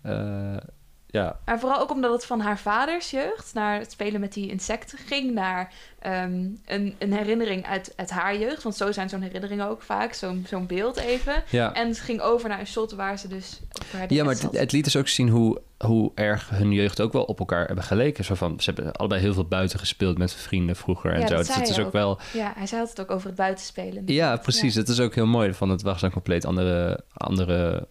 ja, 1.11 1.39
Maar 1.45 1.59
vooral 1.59 1.79
ook 1.79 1.91
omdat 1.91 2.11
het 2.11 2.25
van 2.25 2.39
haar 2.39 2.57
vaders 2.59 3.11
jeugd 3.11 3.53
naar 3.53 3.79
het 3.79 3.91
spelen 3.91 4.19
met 4.19 4.33
die 4.33 4.49
insecten 4.49 4.97
ging, 4.97 5.33
naar 5.33 5.73
ehm, 5.99 6.47
een, 6.65 6.95
een 6.97 7.13
herinnering 7.13 7.65
uit, 7.65 7.93
uit 7.95 8.09
haar 8.09 8.37
jeugd. 8.37 8.63
Want 8.63 8.75
zo 8.75 8.91
zijn 8.91 9.09
zo'n 9.09 9.21
herinneringen 9.21 9.67
ook 9.67 9.81
vaak, 9.81 10.13
zo'n 10.13 10.45
zo'n 10.47 10.67
beeld 10.67 10.97
even. 10.97 11.43
ja. 11.49 11.73
En 11.73 11.87
het 11.87 11.99
ging 11.99 12.21
over 12.21 12.49
naar 12.49 12.59
een 12.59 12.67
shot 12.67 12.91
waar 12.91 13.19
ze 13.19 13.27
dus 13.27 13.59
Ja, 14.07 14.23
maar 14.23 14.35
het, 14.51 14.71
liet 14.71 14.83
dus 14.83 14.95
ook 14.95 15.07
zien 15.07 15.29
hoe, 15.29 15.61
hoe 15.77 16.11
erg 16.15 16.49
hun 16.49 16.71
jeugd 16.71 17.01
ook 17.01 17.13
wel 17.13 17.23
op 17.23 17.39
elkaar 17.39 17.65
hebben 17.65 17.83
geleken. 17.83 18.23
Zo 18.25 18.35
van, 18.35 18.59
ze 18.59 18.71
hebben 18.73 18.91
allebei 18.93 19.21
heel 19.21 19.33
veel 19.33 19.45
buiten 19.47 19.79
gespeeld 19.79 20.17
met 20.17 20.33
vrienden 20.33 20.75
vroeger 20.75 21.13
en 21.13 21.19
Ja, 21.19 21.27
zo. 21.27 21.35
dat 21.35 21.45
Dus 21.45 21.53
zei 21.55 21.59
het 21.67 21.77
is 21.77 21.85
ook. 21.85 21.91
wel... 21.91 22.19
Ja, 22.33 22.53
hij 22.55 22.67
zei 22.67 22.81
het 22.85 23.01
ook 23.01 23.11
over 23.11 23.27
het 23.27 23.35
buitenspelen. 23.35 24.03
Ja, 24.05 24.35
precies. 24.37 24.75
Het 24.75 24.87
is 24.89 24.99
ook 24.99 25.15
heel 25.15 25.25
mooi. 25.27 25.53
Van 25.53 25.69
het 25.69 25.81
was 25.81 26.01
een 26.01 26.11
compleet 26.11 26.45
andere, 26.45 27.03
andere, 27.13 27.87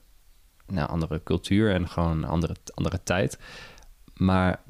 nou, 0.68 0.88
andere 0.88 1.20
cultuur 1.24 1.74
en 1.74 1.88
gewoon 1.88 2.10
een 2.10 2.24
andere, 2.24 2.56
andere 2.74 3.02
tijd. 3.02 3.38
Maar 4.14 4.60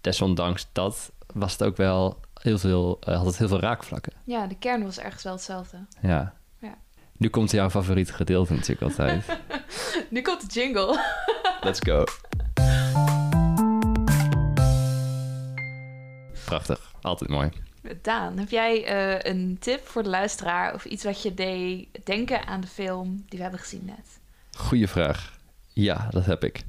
desondanks 0.00 0.68
dat 0.72 1.12
was 1.34 1.52
het 1.52 1.62
ook 1.62 1.76
wel 1.76 2.20
heel 2.34 2.58
veel, 2.58 2.98
eh, 3.00 3.16
had 3.16 3.26
het 3.26 3.38
heel 3.38 3.48
veel 3.48 3.60
raakvlakken. 3.60 4.12
Ja, 4.24 4.46
de 4.46 4.58
kern 4.58 4.84
was 4.84 4.98
ergens 4.98 5.22
wel 5.22 5.32
hetzelfde. 5.32 5.86
Ja. 6.02 6.34
Ja. 6.60 6.78
Nu 7.16 7.28
komt 7.28 7.50
jouw 7.50 7.70
favoriete 7.70 8.12
gedeelte 8.12 8.52
natuurlijk 8.52 8.82
altijd. 8.82 9.24
Nu 10.10 10.22
komt 10.22 10.40
de 10.40 10.60
jingle. 10.60 11.04
Let's 11.60 11.80
go. 11.80 12.04
Prachtig. 16.44 16.92
Altijd 17.00 17.30
mooi. 17.30 17.50
Daan, 18.02 18.38
heb 18.38 18.50
jij 18.50 18.84
eh, 18.84 19.32
een 19.32 19.56
tip 19.60 19.86
voor 19.86 20.02
de 20.02 20.08
luisteraar 20.08 20.74
of 20.74 20.84
iets 20.84 21.04
wat 21.04 21.22
je 21.22 21.34
deed 21.34 21.88
denken 22.04 22.46
aan 22.46 22.60
de 22.60 22.66
film 22.66 23.24
die 23.28 23.36
we 23.38 23.42
hebben 23.42 23.60
gezien 23.60 23.84
net? 23.84 24.20
Goeie 24.56 24.88
vraag. 24.88 25.37
Ja, 25.82 26.08
dat 26.10 26.26
heb 26.26 26.44
ik. 26.44 26.64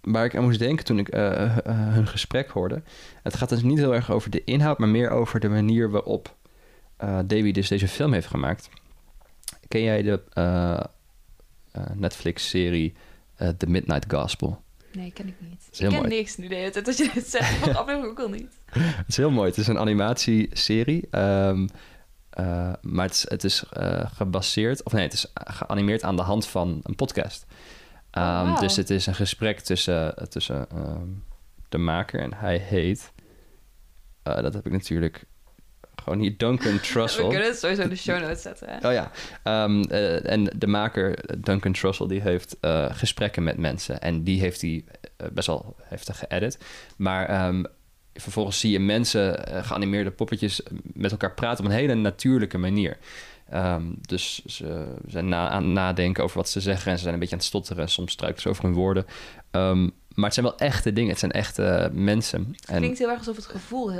Waar 0.00 0.24
ik 0.24 0.36
aan 0.36 0.44
moest 0.44 0.58
denken 0.58 0.84
toen 0.84 0.98
ik 0.98 1.08
eh, 1.08 1.42
eh, 1.42 1.60
hun 1.66 2.06
gesprek 2.06 2.50
hoorde. 2.50 2.82
Het 3.22 3.36
gaat 3.36 3.48
dus 3.48 3.62
niet 3.62 3.78
heel 3.78 3.94
erg 3.94 4.10
over 4.10 4.30
de 4.30 4.44
inhoud, 4.44 4.78
maar 4.78 4.88
meer 4.88 5.10
over 5.10 5.40
de 5.40 5.48
manier 5.48 5.90
waarop 5.90 6.36
eh 6.96 7.18
Davy 7.26 7.52
dus 7.52 7.68
deze 7.68 7.88
film 7.88 8.12
heeft 8.12 8.26
gemaakt. 8.26 8.68
Ken 9.68 9.82
jij 9.82 10.02
de 10.02 10.22
eh, 10.32 10.80
eh, 11.72 11.82
Netflix-serie 11.94 12.94
eh, 13.36 13.48
The 13.48 13.66
Midnight 13.66 14.12
Gospel? 14.12 14.62
Nee, 14.92 15.12
ken 15.12 15.28
ik 15.28 15.34
niet. 15.38 15.68
Ik 15.70 15.78
ken 15.78 15.92
mooi. 15.92 16.08
niks 16.08 16.36
nu 16.36 16.48
de 16.48 16.54
hele 16.54 16.70
tijd 16.70 16.86
als 16.86 16.96
je 16.96 17.10
dit 17.14 17.26
zegt. 17.26 17.54
Van 17.54 17.76
aflevering 17.80 18.10
ook 18.10 18.20
al 18.20 18.28
niet. 18.28 18.58
Het 18.70 19.08
is 19.08 19.16
heel 19.16 19.30
mooi. 19.30 19.48
Het 19.48 19.58
is 19.58 19.66
een 19.66 19.78
animatieserie. 19.78 21.08
ehm, 21.10 21.66
eh, 22.30 22.72
maar 22.80 23.06
het 23.06 23.14
is, 23.14 23.28
het 23.28 23.44
is 23.44 23.64
eh, 23.70 24.10
gebaseerd, 24.14 24.82
of 24.82 24.92
nee, 24.92 25.02
het 25.02 25.12
is 25.12 25.26
geanimeerd 25.34 26.02
aan 26.02 26.16
de 26.16 26.22
hand 26.22 26.46
van 26.46 26.80
een 26.82 26.94
podcast. 26.94 27.46
Oh, 28.12 28.22
Ehm. 28.22 28.60
Dus 28.60 28.76
het 28.76 28.90
is 28.90 29.06
een 29.06 29.14
gesprek 29.14 29.60
tussen, 29.60 30.14
tussen 30.28 30.66
ehm, 30.70 31.06
de 31.68 31.78
maker 31.78 32.20
en 32.20 32.34
hij 32.34 32.56
heet. 32.58 33.12
eh, 34.22 34.42
dat 34.42 34.54
heb 34.54 34.66
ik 34.66 34.72
natuurlijk 34.72 35.24
gewoon 36.02 36.18
hier 36.18 36.36
Duncan 36.36 36.72
We 36.76 36.80
Trussell. 36.80 37.28
kunnen 37.28 37.46
het 37.46 37.58
sowieso 37.58 37.82
in 37.82 37.88
de 37.88 37.96
show 37.96 38.20
notes 38.20 38.42
zetten. 38.42 38.68
Hè? 38.70 38.88
Oh 38.88 38.92
ja, 38.92 39.10
Ehm, 39.42 39.82
eh, 39.82 40.30
en 40.30 40.44
de 40.44 40.66
maker 40.66 41.38
Duncan 41.40 41.72
Trussell 41.72 42.06
die 42.06 42.20
heeft 42.20 42.56
eh, 42.60 42.86
gesprekken 42.94 43.42
met 43.42 43.56
mensen 43.58 44.00
en 44.00 44.22
die 44.24 44.40
heeft 44.40 44.60
hij 44.60 44.84
eh, 45.16 45.26
best 45.32 45.46
wel 45.46 45.76
heftig 45.82 46.18
geëdit. 46.18 46.58
Maar 46.96 47.52
vervolgens 48.14 48.60
zie 48.60 48.70
je 48.70 48.80
mensen, 48.80 49.46
eh, 49.46 49.64
geanimeerde 49.66 50.10
poppetjes, 50.10 50.60
met 50.82 51.10
elkaar 51.10 51.34
praten 51.34 51.64
op 51.64 51.70
een 51.70 51.76
hele 51.76 51.94
natuurlijke 51.94 52.58
manier. 52.58 52.96
Ehm, 53.50 53.82
dus 54.00 54.44
ze 54.44 54.94
zijn 55.06 55.28
na, 55.28 55.48
aan 55.48 55.62
het 55.64 55.72
nadenken 55.72 56.24
over 56.24 56.36
wat 56.36 56.48
ze 56.48 56.60
zeggen 56.60 56.90
en 56.90 56.96
ze 56.96 57.02
zijn 57.02 57.14
een 57.14 57.20
beetje 57.20 57.34
aan 57.34 57.40
het 57.40 57.48
stotteren. 57.50 57.88
Soms 57.88 58.12
struikelen 58.12 58.42
ze 58.42 58.48
over 58.48 58.64
hun 58.64 58.72
woorden. 58.74 59.06
Ehm, 59.50 59.82
maar 60.14 60.24
het 60.24 60.34
zijn 60.34 60.46
wel 60.46 60.58
echte 60.58 60.92
dingen, 60.92 61.10
het 61.10 61.18
zijn 61.18 61.32
echte 61.32 61.90
mensen. 61.92 62.46
Het 62.60 62.68
En- 62.70 62.76
klinkt 62.76 62.98
heel 62.98 63.08
erg 63.08 63.18
alsof 63.18 63.36
het 63.36 63.46
gevoel 63.46 63.92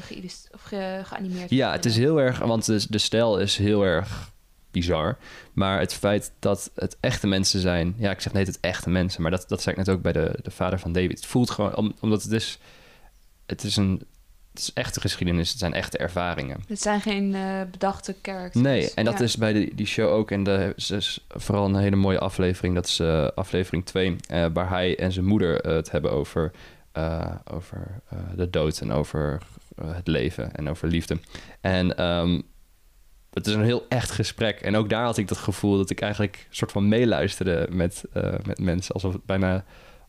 geïllust- 0.00 0.48
of 0.54 0.62
ge- 0.62 1.00
geanimeerd 1.04 1.50
ja, 1.50 1.72
het 1.72 1.84
is 1.84 1.96
heel 1.96 2.20
erg, 2.20 2.38
want 2.38 2.64
de, 2.64 2.86
de 2.88 2.98
stijl 2.98 3.38
is 3.38 3.56
heel 3.56 3.82
erg 3.84 4.32
bizar. 4.70 5.16
Maar 5.52 5.78
het 5.80 5.94
feit 5.94 6.32
dat 6.38 6.70
het 6.74 6.96
echte 7.00 7.26
mensen 7.26 7.60
zijn, 7.60 7.94
ja, 7.98 8.10
ik 8.10 8.20
zeg 8.20 8.32
net 8.32 8.46
het 8.46 8.60
echte 8.60 8.90
mensen, 8.90 9.22
maar 9.22 9.30
dat, 9.30 9.44
dat 9.48 9.62
zei 9.62 9.76
ik 9.76 9.86
net 9.86 9.96
ook 9.96 10.02
bij 10.02 10.12
de, 10.12 10.38
de 10.42 10.50
vader 10.50 10.78
van 10.78 10.92
David. 10.92 11.10
Het 11.16 11.26
voelt 11.26 11.50
gewoon, 11.50 11.76
om- 11.76 11.94
omdat 12.00 12.22
het 12.22 12.32
is, 12.32 12.58
het 13.46 13.64
is 13.64 13.76
een, 13.76 14.02
het 14.54 14.62
is 14.62 14.72
echte 14.72 15.00
geschiedenis, 15.00 15.50
het 15.50 15.58
zijn 15.58 15.74
echte 15.74 15.98
ervaringen. 15.98 16.64
Het 16.68 16.80
zijn 16.82 17.00
geen 17.00 17.34
eh, 17.34 17.60
bedachte 17.70 18.14
characters. 18.22 18.64
Nee, 18.64 18.90
en 18.94 19.04
dat 19.04 19.18
Ja. 19.18 19.24
is 19.24 19.36
bij 19.36 19.52
de, 19.52 19.70
die 19.74 19.86
show 19.86 20.10
ook. 20.12 20.30
En 20.30 20.44
de, 20.44 20.72
is 20.76 21.24
vooral 21.28 21.64
een 21.64 21.76
hele 21.76 21.96
mooie 21.96 22.18
aflevering. 22.18 22.74
Dat 22.74 22.86
is 22.86 22.98
eh, 22.98 23.26
aflevering 23.34 23.86
2, 23.86 24.16
eh, 24.26 24.46
waar 24.52 24.68
hij 24.68 24.98
en 24.98 25.12
zijn 25.12 25.24
moeder 25.24 25.56
het 25.56 25.90
hebben 25.90 26.10
over, 26.12 26.50
over 27.52 28.00
de 28.36 28.50
dood 28.50 28.80
en 28.80 28.92
over 28.92 29.42
het 29.84 30.06
leven 30.06 30.54
en 30.54 30.68
over 30.68 30.88
liefde. 30.88 31.18
En 31.60 31.96
ehm, 31.96 32.40
het 33.30 33.46
is 33.46 33.54
een 33.54 33.64
heel 33.64 33.86
echt 33.88 34.10
gesprek. 34.10 34.60
En 34.60 34.76
ook 34.76 34.88
daar 34.88 35.04
had 35.04 35.18
ik 35.18 35.28
dat 35.28 35.38
gevoel 35.38 35.76
dat 35.76 35.90
ik 35.90 36.00
eigenlijk 36.00 36.36
een 36.48 36.56
soort 36.56 36.72
van 36.72 36.88
meeluisterde 36.88 37.68
met, 37.70 38.04
met 38.46 38.58
mensen. 38.58 38.94
Alsof 38.94 39.12
het 39.12 39.24
bijna, 39.24 39.64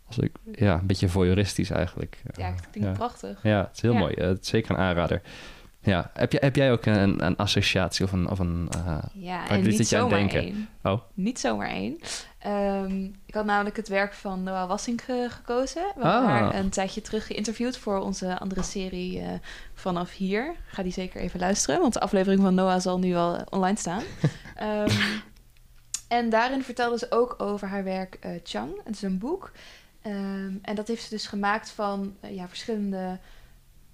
als 0.07 0.17
ik, 0.17 0.31
ja, 0.51 0.73
een 0.73 0.87
beetje 0.87 1.09
voyeuristisch 1.09 1.69
eigenlijk. 1.69 2.21
Ja, 2.35 2.45
het 2.51 2.69
klinkt 2.71 2.89
ja. 2.89 2.95
prachtig. 2.95 3.39
Ja, 3.43 3.57
het 3.59 3.75
is 3.75 3.81
heel 3.81 3.93
mooi. 3.93 4.13
Eh, 4.13 4.27
het 4.27 4.41
is 4.41 4.47
zeker 4.47 4.71
een 4.71 4.77
aanrader. 4.81 5.21
Ja, 5.79 6.11
heb, 6.13 6.31
jij 6.31 6.41
heb 6.43 6.55
jij 6.55 6.71
ook 6.71 6.85
een, 6.85 7.25
een 7.25 7.35
associatie 7.37 8.05
of 8.05 8.11
een... 8.11 8.29
Of 8.29 8.39
een 8.39 8.69
eh, 8.85 8.97
Ja, 9.13 9.49
en 9.49 9.61
niet 9.61 9.77
het 9.77 9.89
je 9.89 9.95
aan 9.97 10.01
zomaar 10.01 10.17
denken? 10.19 10.39
één. 10.39 10.67
Oh. 10.83 11.01
Niet 11.13 11.39
zomaar 11.39 11.69
één. 11.69 11.97
Ehm, 12.39 13.03
ik 13.25 13.33
had 13.33 13.45
namelijk 13.45 13.75
het 13.75 13.87
werk 13.87 14.13
van 14.13 14.43
Noah 14.43 14.67
Wassink 14.67 15.01
ge- 15.01 15.27
gekozen. 15.29 15.83
We 15.95 16.01
Ah. 16.03 16.11
hebben 16.13 16.29
haar 16.29 16.55
een 16.55 16.69
tijdje 16.69 17.01
terug 17.01 17.25
geïnterviewd 17.27 17.77
voor 17.77 17.99
onze 17.99 18.39
andere 18.39 18.63
serie 18.63 19.19
eh, 19.21 19.29
Vanaf 19.73 20.11
Hier. 20.11 20.55
Ga 20.67 20.83
die 20.83 20.91
zeker 20.91 21.21
even 21.21 21.39
luisteren, 21.39 21.81
want 21.81 21.93
de 21.93 21.99
aflevering 21.99 22.41
van 22.41 22.55
Noah 22.55 22.79
zal 22.79 22.99
nu 22.99 23.15
al 23.15 23.41
online 23.49 23.77
staan. 23.77 24.03
Ehm, 24.55 24.89
en 26.07 26.29
daarin 26.29 26.63
vertelde 26.63 26.97
ze 26.97 27.05
ook 27.09 27.35
over 27.37 27.67
haar 27.67 27.83
werk 27.83 28.19
Chang. 28.43 28.71
Het 28.83 28.95
is 28.95 29.01
een 29.01 29.17
boek. 29.19 29.51
Ehm, 30.05 30.53
en 30.61 30.75
dat 30.75 30.87
heeft 30.87 31.03
ze 31.03 31.09
dus 31.09 31.27
gemaakt 31.27 31.69
van 31.69 32.15
eh, 32.19 32.35
ja, 32.35 32.47
verschillende 32.47 33.19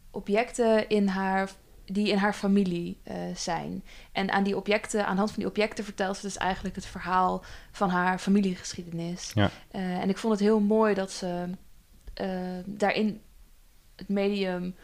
objecten 0.09 0.89
in 0.89 1.07
haar, 1.07 1.51
die 1.85 2.09
in 2.09 2.17
haar 2.17 2.33
familie 2.33 2.99
eh, 3.03 3.15
zijn. 3.35 3.83
En 4.11 4.31
aan 4.31 4.43
die 4.43 4.57
objecten, 4.57 5.05
aan 5.05 5.11
de 5.11 5.17
hand 5.17 5.31
van 5.31 5.39
die 5.39 5.49
objecten 5.49 5.83
vertelt 5.83 6.15
ze 6.15 6.21
dus 6.21 6.37
eigenlijk 6.37 6.75
het 6.75 6.85
verhaal 6.85 7.43
van 7.71 7.89
haar 7.89 8.19
familiegeschiedenis. 8.19 9.31
Ja. 9.33 9.49
Eh, 9.71 9.81
en 9.81 10.09
ik 10.09 10.17
vond 10.17 10.33
het 10.33 10.41
heel 10.41 10.59
mooi 10.59 10.93
dat 10.93 11.11
ze 11.11 11.49
daarin 12.65 13.21
het 13.95 14.09
medium, 14.09 14.75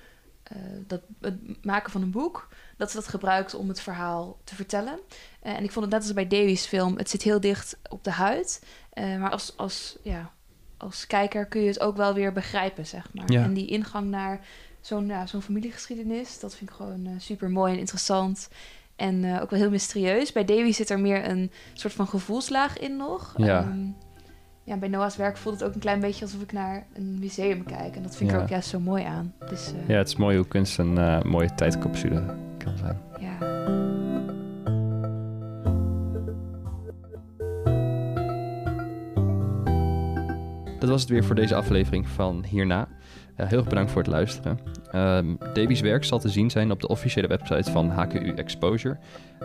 dat, 0.87 1.01
het 1.21 1.65
maken 1.65 1.91
van 1.91 2.01
een 2.01 2.11
boek, 2.11 2.47
dat 2.77 2.89
ze 2.91 2.95
dat 2.95 3.07
gebruikt 3.07 3.53
om 3.53 3.67
het 3.67 3.79
verhaal 3.79 4.37
te 4.43 4.55
vertellen. 4.55 4.99
En 5.41 5.63
ik 5.63 5.71
vond 5.71 5.85
het 5.85 5.93
net 5.93 6.03
als 6.03 6.13
bij 6.13 6.27
Davies 6.27 6.65
film, 6.65 6.97
het 6.97 7.09
zit 7.09 7.21
heel 7.21 7.39
dicht 7.39 7.77
op 7.89 8.03
de 8.03 8.11
huid. 8.11 8.63
Maar 8.93 9.31
als, 9.31 9.57
als, 9.57 9.97
ja, 10.03 10.31
als 10.77 11.07
kijker 11.07 11.45
kun 11.45 11.61
je 11.61 11.67
het 11.67 11.79
ook 11.79 11.97
wel 11.97 12.13
weer 12.13 12.33
begrijpen, 12.33 12.85
zeg 12.85 13.13
maar. 13.13 13.31
Ja. 13.31 13.43
En 13.43 13.53
die 13.53 13.67
ingang 13.67 14.09
naar 14.09 14.39
zo'n 14.81 15.07
ja, 15.07 15.25
zo'n 15.25 15.41
familiegeschiedenis, 15.41 16.39
dat 16.39 16.55
vind 16.55 16.69
ik 16.69 16.75
gewoon 16.75 17.07
super 17.17 17.49
mooi 17.49 17.73
en 17.73 17.79
interessant. 17.79 18.49
En 18.95 19.23
eh, 19.23 19.41
ook 19.41 19.49
wel 19.49 19.59
heel 19.59 19.69
mysterieus. 19.69 20.31
Bij 20.31 20.45
Davy 20.45 20.71
zit 20.71 20.89
er 20.89 20.99
meer 20.99 21.29
een 21.29 21.51
soort 21.73 21.93
van 21.93 22.07
gevoelslaag 22.07 22.79
in 22.79 22.97
nog. 22.97 23.33
Ja. 23.37 23.59
Ehm, 23.61 23.87
ja, 24.63 24.77
bij 24.77 24.89
Noah's 24.89 25.15
werk 25.15 25.37
voelt 25.37 25.59
het 25.59 25.69
ook 25.69 25.73
een 25.73 25.79
klein 25.79 25.99
beetje 25.99 26.25
alsof 26.25 26.41
ik 26.41 26.51
naar 26.51 26.85
een 26.93 27.19
museum 27.19 27.63
kijk. 27.63 27.95
En 27.95 28.03
dat 28.03 28.15
vind 28.15 28.29
ik 28.29 28.35
er 28.35 28.41
ook 28.41 28.49
juist 28.49 28.69
zo 28.69 28.79
mooi 28.79 29.03
aan. 29.03 29.33
Dus 29.49 29.67
eh, 29.73 29.87
ja, 29.87 29.97
het 29.97 30.07
is 30.07 30.15
mooi 30.15 30.37
hoe 30.37 30.47
kunst 30.47 30.77
een 30.77 30.97
eh, 30.97 31.21
mooie 31.21 31.55
tijdcapsule 31.55 32.23
kan 32.57 32.77
zijn. 32.77 33.01
ja. 33.19 33.56
Dat 40.79 40.89
was 40.89 41.01
het 41.01 41.09
weer 41.09 41.23
voor 41.23 41.35
deze 41.35 41.55
aflevering 41.55 42.07
van 42.07 42.45
Hierna. 42.49 42.87
Eh, 43.35 43.47
heel 43.47 43.57
erg 43.57 43.67
bedankt 43.67 43.91
voor 43.91 44.01
het 44.01 44.11
luisteren. 44.11 44.59
Ehm 44.91 45.35
Davies 45.53 45.81
werk 45.81 46.03
zal 46.03 46.19
te 46.19 46.29
zien 46.29 46.49
zijn 46.49 46.71
op 46.71 46.81
de 46.81 46.87
officiële 46.87 47.27
website 47.27 47.71
van 47.71 47.89
HKU 47.89 48.33
Exposure. 48.35 48.97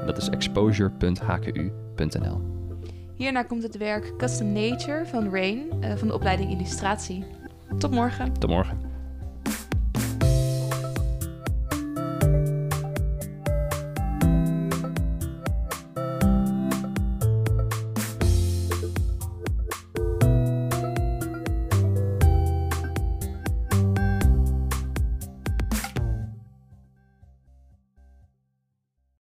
Dat 0.06 0.18
is 0.18 0.28
exposure.hku.nl. 0.28 2.40
Hierna 3.14 3.42
komt 3.42 3.62
het 3.62 3.76
werk 3.76 4.16
Custom 4.16 4.52
Nature 4.52 5.06
van 5.06 5.30
Rain 5.30 5.62
eh, 5.80 5.96
van 5.96 6.08
de 6.08 6.14
opleiding 6.14 6.50
Illustratie. 6.50 7.24
Tot 7.78 7.90
morgen. 7.90 8.32
Tot 8.32 8.50
morgen. 8.50 8.91